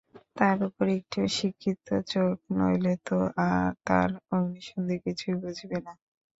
তার 0.37 0.57
উপর 0.67 0.85
একটু 0.97 1.19
শিক্ষিত 1.37 1.79
চোখ 2.11 2.35
নইলে 2.57 2.93
তো 3.07 3.17
তার 3.87 4.09
অগ্নি-সন্ধি 4.33 4.97
কিছুই 5.05 5.35
বুঝবে 5.41 5.77
না। 5.85 5.93